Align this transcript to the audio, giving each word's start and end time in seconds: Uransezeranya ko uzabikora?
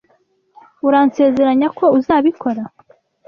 Uransezeranya 0.87 1.67
ko 1.77 1.85
uzabikora? 1.97 2.61